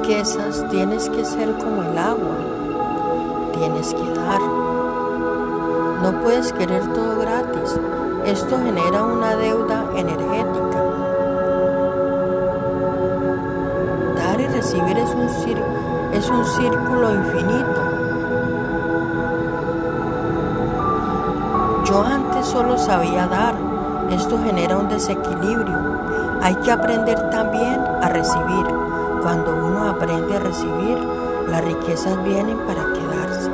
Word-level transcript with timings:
riquezas 0.00 0.64
tienes 0.70 1.08
que 1.10 1.24
ser 1.24 1.52
como 1.58 1.82
el 1.82 1.98
agua, 1.98 2.36
tienes 3.52 3.92
que 3.92 4.12
dar. 4.14 4.40
No 6.02 6.20
puedes 6.22 6.52
querer 6.52 6.86
todo 6.92 7.18
gratis, 7.18 7.78
esto 8.24 8.58
genera 8.58 9.02
una 9.02 9.36
deuda 9.36 9.84
energética. 9.94 10.84
Dar 14.16 14.40
y 14.40 14.46
recibir 14.46 14.98
es 14.98 15.10
un, 15.10 15.28
es 16.14 16.30
un 16.30 16.44
círculo 16.44 17.14
infinito. 17.14 17.80
Yo 21.84 22.04
antes 22.04 22.46
solo 22.46 22.78
sabía 22.78 23.26
dar, 23.26 23.54
esto 24.10 24.38
genera 24.42 24.78
un 24.78 24.88
desequilibrio. 24.88 25.78
Hay 26.42 26.54
que 26.56 26.72
aprender 26.72 27.30
también 27.30 27.80
a 28.00 28.08
recibir. 28.08 28.80
Cuando 29.22 29.54
uno 29.54 29.88
aprende 29.90 30.36
a 30.36 30.40
recibir, 30.40 30.98
las 31.48 31.62
riquezas 31.64 32.22
vienen 32.24 32.56
para 32.60 32.90
quedarse. 32.92 33.50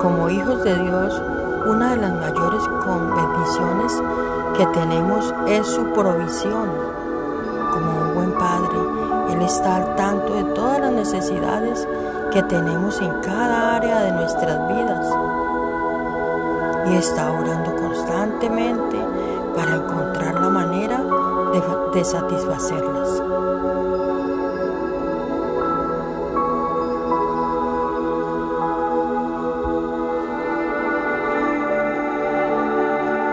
Como 0.00 0.28
hijos 0.30 0.64
de 0.64 0.74
Dios, 0.82 1.22
una 1.66 1.90
de 1.90 1.96
las 1.98 2.12
mayores 2.12 2.62
bendiciones 3.14 4.02
que 4.56 4.66
tenemos 4.66 5.32
es 5.46 5.66
su 5.66 5.84
provisión. 5.92 6.70
Como 7.72 8.00
un 8.00 8.14
buen 8.14 8.32
padre, 8.32 8.78
Él 9.30 9.42
está 9.42 9.76
al 9.76 9.94
tanto 9.94 10.34
de 10.34 10.44
todas 10.54 10.80
las 10.80 10.92
necesidades 10.92 11.86
que 12.32 12.42
tenemos 12.42 13.00
en 13.00 13.12
cada 13.20 13.76
área 13.76 14.00
de 14.00 14.12
nuestras 14.12 14.68
vidas 14.68 15.06
y 16.90 16.96
está 16.96 17.30
orando 17.30 17.76
constantemente 17.76 18.98
para 19.54 19.76
encontrar 19.76 20.11
de 21.92 22.04
satisfacerlas. 22.04 23.22